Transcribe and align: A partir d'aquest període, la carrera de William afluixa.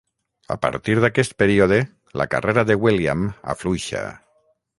A 0.53 0.55
partir 0.61 0.95
d'aquest 1.03 1.35
període, 1.43 1.77
la 2.23 2.27
carrera 2.33 2.65
de 2.71 2.79
William 2.87 3.23
afluixa. 3.57 4.03